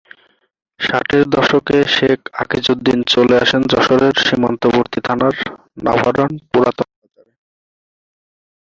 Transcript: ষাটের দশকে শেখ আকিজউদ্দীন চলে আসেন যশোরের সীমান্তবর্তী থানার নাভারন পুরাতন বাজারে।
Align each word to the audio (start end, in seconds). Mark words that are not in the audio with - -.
ষাটের 0.79 1.23
দশকে 1.29 1.77
শেখ 1.95 2.19
আকিজউদ্দীন 2.41 2.99
চলে 3.13 3.35
আসেন 3.43 3.61
যশোরের 3.71 4.15
সীমান্তবর্তী 4.25 4.99
থানার 5.07 5.35
নাভারন 5.85 6.31
পুরাতন 6.49 6.89
বাজারে। 6.95 7.31